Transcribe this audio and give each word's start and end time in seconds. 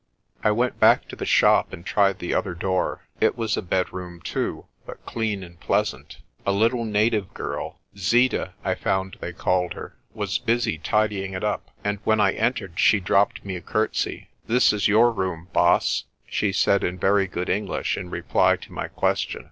I 0.43 0.49
went 0.49 0.79
back 0.79 1.07
to 1.09 1.15
the 1.15 1.27
shop 1.27 1.71
and 1.71 1.85
tried 1.85 2.17
the 2.17 2.33
other 2.33 2.55
door. 2.55 3.03
It 3.19 3.37
was 3.37 3.55
a 3.55 3.61
bedroom 3.61 4.19
too, 4.19 4.65
but 4.83 5.05
clean 5.05 5.43
and 5.43 5.59
pleasant. 5.59 6.17
A 6.43 6.51
little 6.51 6.85
native 6.85 7.35
girl 7.35 7.73
44 7.91 7.91
PRESTER 7.91 7.91
JOHN 7.93 8.01
Zeeta, 8.39 8.53
I 8.63 8.73
found 8.73 9.17
they 9.21 9.31
called 9.31 9.73
her 9.73 9.95
was 10.15 10.39
busy 10.39 10.79
tidying 10.79 11.33
it 11.33 11.43
up, 11.43 11.69
and 11.83 11.99
when 12.03 12.19
I 12.19 12.31
entered 12.31 12.79
she 12.79 12.99
dropped 12.99 13.45
me 13.45 13.55
a 13.55 13.61
curtsy. 13.61 14.29
"This 14.47 14.73
is 14.73 14.87
your 14.87 15.11
room, 15.11 15.49
Baas," 15.53 16.05
she 16.27 16.51
said 16.51 16.83
in 16.83 16.97
very 16.97 17.27
good 17.27 17.47
English 17.47 17.95
in 17.95 18.09
reply 18.09 18.55
to 18.55 18.73
my 18.73 18.87
question. 18.87 19.39